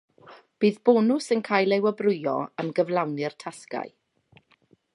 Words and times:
Bydd 0.63 0.79
bonws 0.89 1.27
yn 1.35 1.43
cael 1.49 1.75
ei 1.77 1.83
wobrwyo 1.83 2.33
am 2.63 2.73
gyflawni'r 2.79 3.37
tasgau. 3.45 3.93